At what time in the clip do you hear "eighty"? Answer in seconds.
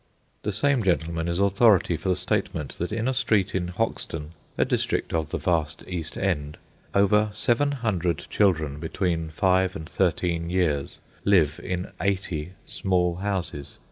12.01-12.53